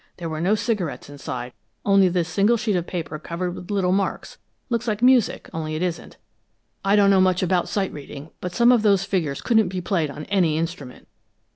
There 0.17 0.29
were 0.29 0.41
no 0.41 0.55
cigarettes 0.55 1.11
inside, 1.11 1.53
only 1.85 2.09
this 2.09 2.27
single 2.27 2.57
sheet 2.57 2.75
of 2.75 2.87
paper 2.87 3.19
covered 3.19 3.53
with 3.53 3.69
little 3.69 3.91
marks 3.91 4.39
looks 4.67 4.87
like 4.87 5.03
music, 5.03 5.47
only 5.53 5.75
it 5.75 5.83
isn't. 5.83 6.17
I 6.83 6.95
don't 6.95 7.11
know 7.11 7.21
much 7.21 7.43
about 7.43 7.69
sight 7.69 7.93
reading, 7.93 8.31
but 8.41 8.55
some 8.55 8.71
of 8.71 8.81
those 8.81 9.03
figures 9.03 9.43
couldn't 9.43 9.69
be 9.69 9.79
played 9.79 10.09
on 10.09 10.25
any 10.25 10.57
instrument!" 10.57 11.07